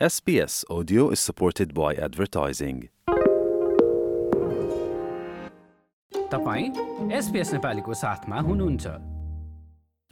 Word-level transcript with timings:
SBS 0.00 0.64
Audio 0.68 1.10
is 1.10 1.20
supported 1.20 1.72
by 1.72 1.94
advertising. 1.94 2.78
तपाईँ 6.32 6.66
SBS 7.12 7.52
नेपालीको 7.52 7.94
साथमा 7.94 8.40
हुनुहुन्छ 8.40 8.86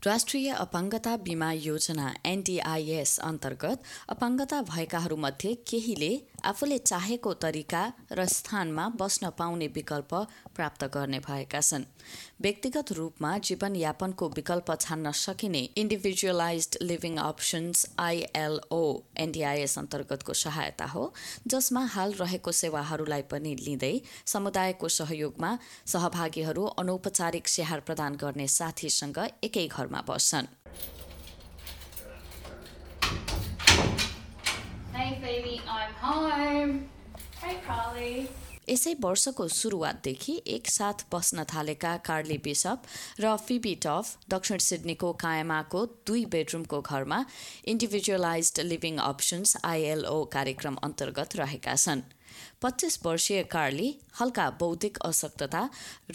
राष्ट्रिय 0.07 0.51
अपाङ्गता 0.57 1.17
बिमा 1.25 1.51
योजना 1.53 2.15
एनडिआइएस 2.27 3.19
अन्तर्गत 3.25 3.83
अपाङ्गता 4.09 4.61
भएकाहरूमध्ये 4.71 5.55
केहीले 5.71 6.13
आफूले 6.45 6.79
चाहेको 6.81 7.33
तरिका 7.43 7.83
र 8.13 8.27
स्थानमा 8.29 8.89
बस्न 8.97 9.31
पाउने 9.39 9.67
विकल्प 9.75 10.15
प्राप्त 10.57 10.85
गर्ने 10.95 11.19
भएका 11.21 11.61
छन्। 11.61 11.85
व्यक्तिगत 12.41 12.93
रूपमा 12.93 13.31
जीवनयापनको 13.41 14.29
विकल्प 14.31 14.75
छान्न 14.77 15.13
सकिने 15.17 15.63
individualised 15.77 16.79
living 16.83 17.17
options 17.19 17.87
ILO 17.99 18.83
NDIS 19.19 19.79
अन्तर्गतको 19.79 20.33
सहायता 20.43 20.87
हो 20.87 21.05
जसमा 21.47 21.85
हाल 21.95 22.13
रहेको 22.21 22.53
सेवाहरूलाई 22.63 23.23
पनि 23.31 23.55
लिँदै 23.61 23.95
समुदायको 24.27 24.89
सहयोगमा 24.97 25.53
सहभागीहरू 25.87 26.65
अनौपचारिक 26.79 27.49
स्याहार 27.49 27.81
प्रदान 27.87 28.17
गर्ने 28.17 28.49
साथीसँग 28.57 29.19
एकै 29.45 29.67
घरमा 29.69 30.03
बस्छन्। 30.09 30.53
यसै 38.69 38.93
वर्षको 39.01 39.45
सुरुवातदेखि 39.49 40.35
एकसाथ 40.47 40.99
बस्न 41.13 41.45
थालेका 41.45 41.97
कार्ली 42.09 42.39
बिसप 42.39 42.79
र 43.21 43.37
फिबी 43.37 43.75
टफ 43.87 44.31
दक्षिण 44.31 44.59
सिडनीको 44.59 45.13
कायमाको 45.23 45.81
दुई 46.07 46.25
बेडरुमको 46.35 46.81
घरमा 46.81 47.19
इन्डिभिजुअलाइज 47.65 48.53
लिभिङ 48.61 48.95
अप्सन्स 49.07 49.57
आइएलओ 49.65 50.25
कार्यक्रम 50.33 50.77
अन्तर्गत 50.83 51.37
रहेका 51.37 51.75
छन्। 51.75 52.03
पच्चिस 52.63 52.99
वर्षीय 53.07 53.43
कार्ली 53.51 53.89
हल्का 54.21 54.47
बौद्धिक 54.61 54.99
अशक्तता 55.05 55.63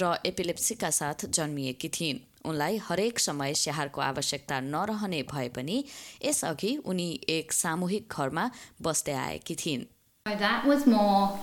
र 0.02 0.04
एपिलेप्सीका 0.26 0.90
साथ 0.90 1.26
जन्मिएकी 1.32 1.90
थिइन्। 1.90 2.24
उनलाई 2.47 2.77
हरेक 2.89 3.19
समय 3.19 3.55
स्याहारको 3.63 4.01
आवश्यकता 4.01 4.61
नरहने 4.61 5.23
भए 5.33 5.49
पनि 5.57 5.85
यसअघि 6.25 6.77
उनी 6.93 7.09
एक 7.37 7.53
सामूहिक 7.53 8.19
घरमा 8.19 8.51
बस्दै 8.89 9.13
आएकी 9.27 9.55
थिइन् 9.65 9.85
So 10.27 10.35
that 10.41 10.67
was 10.67 10.87
more, 10.87 11.39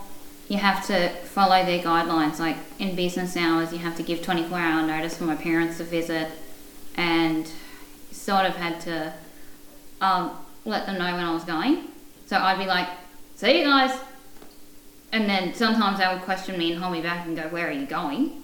you 0.47 0.57
have 0.57 0.85
to 0.87 1.09
follow 1.31 1.63
their 1.69 1.79
guidelines. 1.85 2.39
Like 2.39 2.59
in 2.79 2.95
business 2.95 3.35
hours, 3.35 3.73
you 3.73 3.79
have 3.79 3.97
to 3.97 4.03
give 4.03 4.21
24 4.21 4.57
hour 4.57 4.85
notice 4.91 5.17
for 5.17 5.25
my 5.25 5.35
parents 5.35 5.79
to 5.79 5.83
visit 5.83 6.29
and 6.95 7.51
sort 8.11 8.45
of 8.45 8.55
had 8.55 8.79
to 8.81 9.13
um, 10.01 10.31
let 10.65 10.85
them 10.85 10.97
know 10.97 11.11
when 11.11 11.25
I 11.25 11.33
was 11.33 11.43
going. 11.43 11.89
So 12.27 12.37
I'd 12.37 12.57
be 12.57 12.65
like, 12.65 12.87
see 13.35 13.59
you 13.59 13.65
guys. 13.65 13.99
And 15.11 15.29
then 15.29 15.53
sometimes 15.53 15.99
they 15.99 16.07
would 16.07 16.21
question 16.21 16.57
me 16.57 16.71
and 16.71 16.81
hold 16.81 16.93
me 16.93 17.01
back 17.01 17.25
and 17.25 17.35
go, 17.35 17.43
where 17.49 17.67
are 17.67 17.71
you 17.71 17.85
going? 17.85 18.43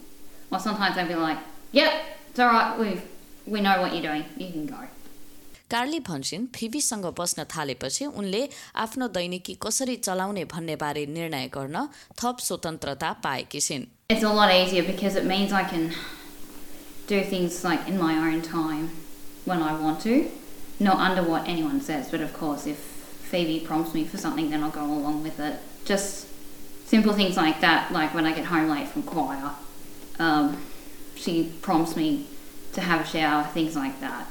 Or 0.52 0.59
sometimes 0.59 0.95
they'd 0.95 1.08
be 1.08 1.16
like, 1.16 1.38
yep, 1.72 1.94
it's 2.30 2.39
all 2.39 2.48
right, 2.48 2.80
we've, 2.80 3.02
we 3.45 3.61
know 3.61 3.81
what 3.81 3.94
you're 3.94 4.02
doing, 4.02 4.25
you 4.38 4.52
can 4.52 4.66
go. 4.66 4.88
कार्ली 5.70 6.00
भन्छन् 6.08 6.45
फिबीसँग 6.56 7.06
बस्न 7.17 7.44
थालेपछि 7.50 8.06
उनले 8.06 8.42
आफ्नो 8.78 9.08
दैनिकी 9.17 9.53
कसरी 9.61 9.95
चलाउने 10.08 10.44
भन्ने 10.53 10.75
बारे 10.84 11.06
निर्णय 11.09 11.48
गर्न 11.53 11.88
थप 12.22 12.38
स्वतन्त्रता 12.48 13.11
पाएकी 13.23 13.59
छिन् 13.67 13.86
It's 14.09 14.23
a 14.23 14.31
lot 14.31 14.52
easier 14.53 14.84
because 14.84 15.16
it 15.16 15.25
means 15.25 15.52
I 15.52 15.64
can 15.64 15.92
do 17.08 17.23
things 17.23 17.64
like 17.64 17.88
in 17.88 17.98
my 18.00 18.14
own 18.28 18.44
time 18.44 18.92
when 19.45 19.64
I 19.64 19.73
want 19.80 20.02
to, 20.02 20.30
not 20.80 20.98
under 20.98 21.23
what 21.23 21.48
anyone 21.48 21.81
says. 21.81 22.11
But 22.11 22.22
of 22.22 22.31
course, 22.34 22.67
if 22.67 22.78
Phoebe 23.31 23.59
prompts 23.66 23.95
me 23.95 24.06
for 24.06 24.17
something, 24.17 24.52
then 24.52 24.64
I'll 24.64 24.70
go 24.70 24.86
along 24.86 25.23
with 25.23 25.39
it. 25.39 25.59
Just 25.86 26.28
simple 26.88 27.14
things 27.14 27.38
like 27.38 27.61
that, 27.61 27.92
like 27.92 28.14
when 28.14 28.28
I 28.28 28.34
get 28.34 28.45
home 28.45 28.70
late 28.70 28.88
from 28.88 29.03
choir, 29.03 29.52
um, 30.20 30.58
she 31.20 31.52
prompts 31.61 31.95
me 31.95 32.26
to 32.73 32.82
have 32.82 33.02
a 33.02 33.05
shower, 33.05 33.43
things 33.54 33.76
like 33.76 33.99
that. 34.02 34.26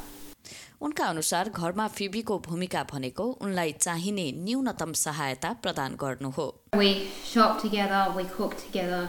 उनका 0.83 1.05
अनुसार 1.07 1.49
घरमा 1.49 1.87
फिबीको 1.89 2.39
भूमिका 2.47 2.83
भनेको 2.91 3.25
उनलाई 3.43 3.73
चाहिने 3.81 4.25
न्यूनतम 4.45 4.93
सहायता 5.03 5.53
प्रदान 5.63 5.95
गर्नु 6.03 6.31
हो 6.39 6.47
We 6.77 6.91
shop 7.29 7.61
together, 7.63 8.03
we 8.17 8.25
cook 8.25 8.57
together, 8.65 9.09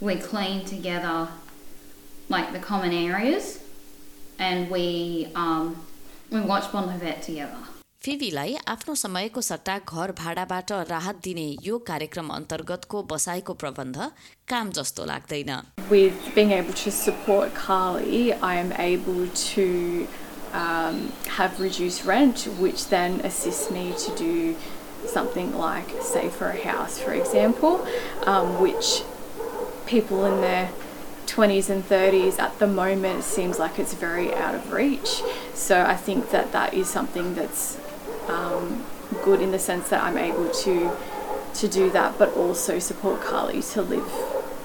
we 0.00 0.16
clean 0.28 0.64
together, 0.64 1.28
like 2.30 2.52
the 2.52 2.62
common 2.70 2.96
areas, 3.02 3.50
and 4.38 4.70
we 4.70 4.86
um, 5.34 5.76
we 6.30 6.40
watch 6.40 6.72
Bonnevet 6.72 7.20
together. 7.26 7.73
फिबीलाई 8.04 8.54
आफ्नो 8.72 8.94
समयको 8.94 9.40
सट्टा 9.46 9.76
घर 9.78 10.12
भाडाबाट 10.18 10.70
राहत 10.90 11.16
दिने 11.24 11.44
यो 11.64 11.78
कार्यक्रम 11.90 12.28
अन्तर्गतको 12.36 13.02
बसाइको 13.12 13.54
प्रबन्ध 13.62 14.10
काम 14.52 14.70
जस्तो 14.78 15.04
लाग्दैन 15.10 15.52
with 15.90 16.34
being 16.34 16.52
able 16.52 16.72
to 16.72 16.90
support 16.90 17.54
Carly, 17.54 18.32
I 18.32 18.54
am 18.62 18.72
able 18.72 19.26
to 19.42 20.08
um, 20.52 21.12
have 21.36 21.60
reduced 21.60 22.04
rent, 22.04 22.44
which 22.58 22.88
then 22.88 23.20
assists 23.20 23.70
me 23.70 23.92
to 24.04 24.14
do 24.16 24.56
something 25.06 25.56
like 25.56 25.90
save 26.00 26.32
for 26.32 26.48
a 26.48 26.62
house, 26.64 26.98
for 26.98 27.12
example, 27.12 27.86
um, 28.24 28.60
which 28.60 29.02
people 29.86 30.24
in 30.24 30.40
their 30.40 30.70
20s 31.26 31.70
and 31.70 31.88
30s 31.88 32.38
at 32.38 32.58
the 32.58 32.66
moment 32.66 33.22
seems 33.24 33.58
like 33.58 33.78
it's 33.78 33.94
very 33.94 34.34
out 34.34 34.54
of 34.54 34.72
reach. 34.72 35.22
So 35.54 35.82
I 35.82 35.96
think 35.96 36.30
that 36.30 36.52
that 36.52 36.74
is 36.74 36.88
something 36.88 37.34
that's 37.34 37.78
um, 38.29 38.83
good 39.23 39.41
in 39.41 39.51
the 39.51 39.59
sense 39.59 39.89
that 39.89 40.03
I'm 40.03 40.17
able 40.17 40.49
to 40.63 40.91
to 41.61 41.67
do 41.67 41.89
that, 41.91 42.17
but 42.17 42.35
also 42.35 42.79
support 42.79 43.21
Carly 43.21 43.61
to 43.61 43.81
live 43.81 44.11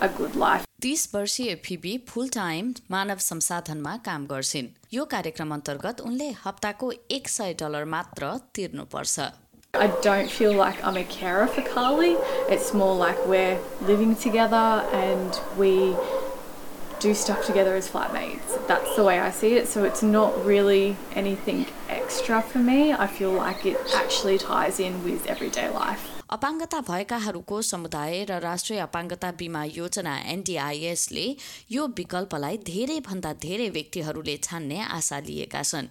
a 0.01 0.09
good 0.09 0.35
life. 0.37 0.65
तीस 0.83 1.09
वर्षीय 1.15 1.55
Phoebe 1.65 1.97
फुल 2.09 2.29
time 2.35 2.73
मानव 2.91 3.19
संसाधनमा 3.21 3.97
काम 4.05 4.27
गर्छिन् 4.27 4.69
यो 4.95 5.05
कार्यक्रम 5.15 5.53
अन्तर्गत 5.55 6.01
उनले 6.01 6.29
हप्ताको 6.45 6.91
एक 7.17 7.29
सय 7.29 7.55
डलर 7.61 7.85
मात्र 7.95 8.33
तिर्नुपर्छ 8.55 9.29
I 9.75 9.87
don't 10.05 10.31
feel 10.37 10.53
like 10.53 10.79
I'm 10.85 10.97
a 10.97 11.05
carer 11.05 11.47
for 11.47 11.63
Carly. 11.63 12.17
It's 12.55 12.73
more 12.75 12.95
like 13.03 13.21
we're 13.27 13.59
living 13.91 14.17
together 14.17 14.65
and 15.01 15.39
we 15.57 15.95
do 17.01 17.15
stuff 17.15 17.45
together 17.47 17.75
as 17.75 17.89
flatmates. 17.89 18.55
That's 18.67 18.95
the 18.95 19.05
way 19.05 19.19
I 19.19 19.31
see 19.31 19.55
it. 19.55 19.69
So 19.69 19.85
it's 19.85 20.03
not 20.03 20.45
really 20.45 20.97
anything 21.15 21.67
extra 21.89 22.43
for 22.43 22.59
me. 22.61 22.93
I 22.93 23.07
feel 23.09 23.33
like 23.33 23.65
it 23.67 23.79
actually 23.95 24.39
ties 24.39 24.81
in 24.81 25.03
with 25.05 25.27
everyday 25.27 25.69
life. 25.71 26.09
अपाङ्गता 26.31 26.81
भएकाहरूको 26.89 27.61
समुदाय 27.69 28.25
र 28.25 28.39
राष्ट्रिय 28.43 28.79
अपाङ्गता 28.81 29.31
बिमा 29.39 29.63
योजना 29.77 30.17
एनडिआइएसले 30.35 31.25
यो 31.73 31.87
विकल्पलाई 32.01 32.57
धेरैभन्दा 32.67 33.33
धेरै 33.45 33.69
व्यक्तिहरूले 33.77 34.37
छान्ने 34.47 34.79
आशा 34.99 35.19
लिएका 35.29 35.63
छन् 35.71 35.89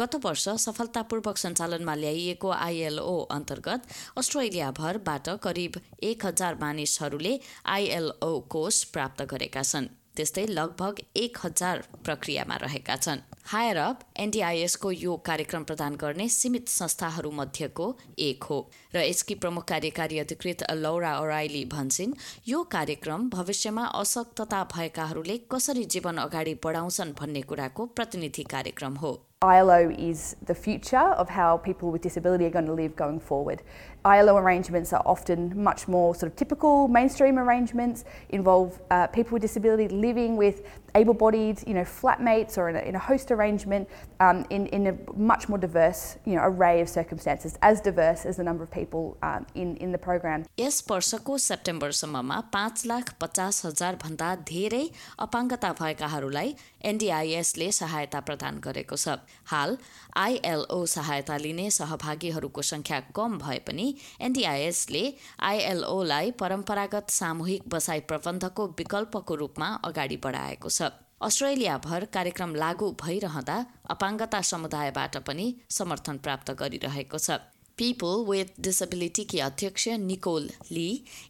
गत 0.00 0.14
वर्ष 0.24 0.48
सफलतापूर्वक 0.64 1.38
सञ्चालनमा 1.44 1.94
ल्याइएको 2.02 2.50
आइएलओ 2.66 3.16
अन्तर्गत 3.36 3.88
अस्ट्रेलियाभरबाट 4.22 5.28
करिब 5.48 5.80
एक 6.10 6.26
हजार 6.26 6.54
मानिसहरूले 6.60 7.34
आइएलओ 7.74 8.38
कोष 8.54 8.82
प्राप्त 8.94 9.22
गरेका 9.34 9.62
छन् 9.72 9.90
त्यस्तै 10.16 10.46
लगभग 10.46 10.98
एक 11.16 11.38
हजार 11.42 11.82
प्रक्रियामा 12.04 12.56
रहेका 12.56 12.96
छन्। 12.96 13.20
हायर 13.44 13.76
अप 13.76 14.00
एनडिआइएसको 14.16 14.90
यो 14.92 15.16
कार्यक्रम 15.26 15.64
प्रदान 15.64 15.94
गर्ने 15.96 16.28
सीमित 16.28 16.68
संस्थाहरूमध्येको 16.68 17.86
एक 18.18 18.42
हो 18.42 18.58
र 18.94 19.02
यसकी 19.02 19.34
प्रमुख 19.34 19.64
कार्यकारी 19.64 20.18
अधिकृत 20.18 20.62
लौरा 20.74 21.18
ओराइली 21.20 21.64
भन्छन् 21.72 22.14
यो 22.48 22.62
कार्यक्रम 22.76 23.28
भविष्यमा 23.30 23.84
अशक्तता 23.96 24.62
भएकाहरूले 24.76 25.38
कसरी 25.52 25.84
जीवन 25.96 26.16
अगाडि 26.28 26.54
बढाउँछन् 26.64 27.18
भन्ने 27.20 27.42
कुराको 27.42 27.86
प्रतिनिधि 27.96 28.44
कार्यक्रम 28.50 28.96
हो। 28.96 29.12
ILO 29.42 29.90
is 29.90 30.36
the 30.46 30.54
future 30.54 30.96
of 30.96 31.28
how 31.28 31.56
people 31.56 31.90
with 31.90 32.00
disability 32.00 32.44
are 32.44 32.50
going 32.50 32.66
to 32.66 32.72
live 32.72 32.94
going 32.94 33.18
forward. 33.18 33.62
ILO 34.04 34.36
arrangements 34.36 34.92
are 34.92 35.02
often 35.04 35.60
much 35.60 35.88
more 35.88 36.14
sort 36.14 36.30
of 36.30 36.36
typical 36.36 36.86
mainstream 36.86 37.38
arrangements, 37.38 38.04
involve 38.28 38.80
uh, 38.90 39.08
people 39.08 39.32
with 39.32 39.42
disability 39.42 39.88
living 39.88 40.36
with 40.36 40.81
able-bodied, 40.94 41.62
you 41.66 41.74
know, 41.74 41.82
flatmates 41.82 42.58
or 42.58 42.68
in 42.68 42.76
a, 42.76 42.80
in 42.80 42.94
a 42.94 42.98
host 42.98 43.30
arrangement 43.30 43.88
um, 44.20 44.44
in, 44.50 44.66
in 44.66 44.86
a 44.88 44.94
much 45.16 45.48
more 45.48 45.58
diverse, 45.58 46.16
you 46.24 46.34
know, 46.34 46.42
array 46.42 46.80
of 46.80 46.88
circumstances, 46.88 47.58
as 47.62 47.80
diverse 47.80 48.24
as 48.26 48.36
the 48.36 48.44
number 48.44 48.62
of 48.62 48.70
people 48.70 49.16
um, 49.22 49.46
in, 49.54 49.76
in 49.76 49.92
the 49.92 49.98
program. 49.98 50.44
यस 50.58 50.82
वर्षको 50.90 51.36
सेप्टेम्बरसम्ममा 51.38 52.38
पाँच 52.52 52.84
लाख 52.86 53.12
पचास 53.20 53.64
हजार 53.66 53.96
भन्दा 54.02 54.34
धेरै 54.50 54.84
अपाङ्गता 55.26 55.72
भएकाहरूलाई 55.80 56.54
एनडिआइएसले 56.90 57.70
सहायता 57.72 58.20
प्रदान 58.28 58.60
गरेको 58.66 58.96
छ 58.96 59.16
हाल 59.52 59.76
आइएलओ 60.24 60.84
सहायता 60.94 61.36
लिने 61.44 61.68
सहभागीहरूको 61.78 62.62
सङ्ख्या 62.70 63.00
कम 63.18 63.38
भए 63.44 63.58
पनि 63.68 63.86
एनडिआइएसले 64.28 65.04
आइएलओलाई 65.50 66.30
परम्परागत 66.42 67.16
सामूहिक 67.18 67.68
बसाइ 67.74 68.00
प्रबन्धको 68.12 68.66
विकल्पको 68.78 69.34
रूपमा 69.42 69.68
अगाडि 69.90 70.16
बढाएको 70.26 70.68
छ 70.70 70.81
अस्ट्रेलियाभर 71.26 72.04
कार्यक्रम 72.14 72.54
लागू 72.60 72.86
भइरहँदा 73.00 73.56
अपाङ्गता 73.94 74.40
समुदायबाट 74.48 75.16
पनि 75.28 75.44
समर्थन 75.78 76.18
प्राप्त 76.24 76.50
गरिरहेको 76.62 77.18
छ 77.26 77.36
पिपल 77.78 78.24
विथ 78.30 78.50
डिसेबिलिटीकी 78.66 79.38
अध्यक्ष 79.44 79.86
निकोल 80.08 80.48
ली 80.78 80.88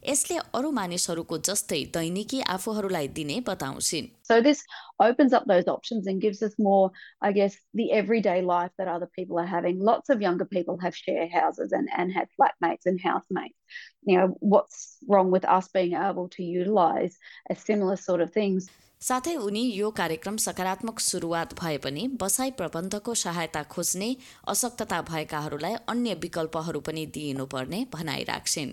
यसले 0.09 0.39
अरू 0.59 0.71
मानिसहरूको 0.79 1.39
जस्तै 1.49 1.81
दैनिकी 1.99 2.41
आफूहरूलाई 2.55 3.07
दिने 3.21 3.39
बताउँछिन् 3.51 4.11
So 4.31 4.41
this 4.47 4.65
opens 4.99 5.39
up 5.39 5.47
those 5.53 5.71
options 5.77 6.07
and 6.07 6.25
gives 6.27 6.41
us 6.47 6.59
more, 6.67 6.91
I 7.21 7.31
guess, 7.39 7.57
the 7.81 7.89
everyday 8.01 8.37
life 8.49 8.71
that 8.79 8.93
other 8.97 9.09
people 9.17 9.39
are 9.39 9.49
having. 9.55 9.83
Lots 9.89 10.15
of 10.15 10.23
younger 10.27 10.45
people 10.45 10.79
have 10.85 11.01
share 11.05 11.27
houses 11.39 11.71
and, 11.71 11.97
and 11.97 12.11
have 12.13 12.29
flatmates 12.39 12.93
and 12.93 13.09
housemates. 13.09 13.81
You 14.11 14.17
know, 14.17 14.27
what's 14.55 14.79
wrong 15.07 15.35
with 15.37 15.45
us 15.57 15.75
being 15.79 15.93
able 16.05 16.29
to 16.37 16.43
utilize 16.43 17.19
a 17.55 17.55
similar 17.55 17.97
sort 18.07 18.21
of 18.21 18.33
things? 18.39 18.69
साथै 19.03 19.31
उनी 19.35 19.61
यो 19.75 19.87
कार्यक्रम 19.91 20.35
सकारात्मक 20.37 20.99
सुरुवात 20.99 21.53
भए 21.53 21.77
पनि 21.77 22.03
बसाई 22.21 22.51
प्रबन्धको 22.51 23.15
सहायता 23.21 23.63
खोज्ने 23.63 24.07
अशक्तता 24.47 24.99
भएकाहरूलाई 25.09 25.75
अन्य 25.93 26.13
विकल्पहरू 26.21 26.79
पनि 26.79 27.03
दिइनुपर्ने 27.17 27.79
भनाइ 27.93 28.23
राख्छिन्। 28.23 28.71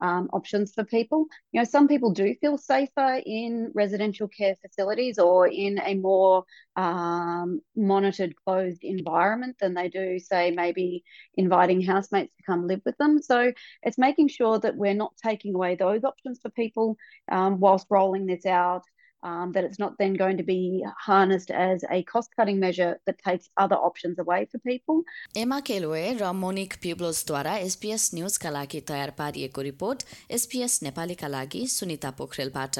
Um, 0.00 0.28
options 0.32 0.72
for 0.74 0.84
people. 0.84 1.26
You 1.50 1.60
know, 1.60 1.64
some 1.64 1.88
people 1.88 2.12
do 2.12 2.32
feel 2.40 2.56
safer 2.56 3.20
in 3.26 3.72
residential 3.74 4.28
care 4.28 4.54
facilities 4.64 5.18
or 5.18 5.48
in 5.48 5.80
a 5.84 5.94
more 5.94 6.44
um, 6.76 7.60
monitored, 7.74 8.34
closed 8.44 8.84
environment 8.84 9.56
than 9.60 9.74
they 9.74 9.88
do, 9.88 10.20
say, 10.20 10.52
maybe 10.52 11.02
inviting 11.34 11.80
housemates 11.80 12.32
to 12.36 12.42
come 12.44 12.68
live 12.68 12.80
with 12.84 12.96
them. 12.98 13.20
So 13.20 13.52
it's 13.82 13.98
making 13.98 14.28
sure 14.28 14.60
that 14.60 14.76
we're 14.76 14.94
not 14.94 15.14
taking 15.16 15.54
away 15.54 15.74
those 15.74 16.04
options 16.04 16.38
for 16.40 16.50
people 16.50 16.96
um, 17.32 17.58
whilst 17.58 17.88
rolling 17.90 18.26
this 18.26 18.46
out 18.46 18.84
Um, 19.23 19.53
that 19.53 19.63
it's 19.63 19.79
not 19.79 19.93
then 19.97 20.15
going 20.15 20.35
to 20.35 20.43
be 20.43 20.83
harnessed 20.99 21.49
as 21.49 21.85
a 21.89 22.03
cost 22.03 22.31
cutting 22.35 22.59
measure 22.59 22.99
that 23.05 23.17
takes 23.19 23.47
other 23.55 23.77
options 23.77 24.19
away 24.19 24.39
for 24.51 24.59
people. 24.59 24.97
एमा 25.37 25.59
केलोए 25.69 26.01
र 26.21 26.31
Monique 26.35 26.73
प्युब्लोसद्वारा 26.81 27.55
SPS 27.67 28.09
न्युजका 28.15 28.49
लागि 28.49 28.81
तयार 28.89 29.13
पारिएको 29.21 29.61
report 29.69 30.03
SPS 30.39 30.79
नेपालीका 30.83 31.27
लागि 31.37 31.65
Sunita 31.75 32.11
पोखरेलबाट 32.19 32.79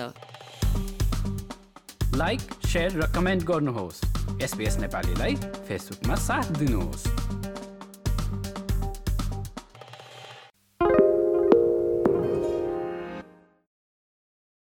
like 2.17 2.41
share 2.67 2.99
र 2.99 3.07
comment 3.15 3.43
गर्नुहोस् 3.53 4.03
SBS 4.43 4.77
नेपालीलाई 4.79 5.35
फेसबुकमा 5.67 6.15
साथ 6.27 6.51
दिनुहोस् 6.59 7.36